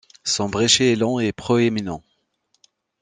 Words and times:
Son 0.23 0.49
bréchet 0.49 0.93
est 0.93 0.95
long 0.95 1.19
et 1.19 1.31
proéminent. 1.31 2.03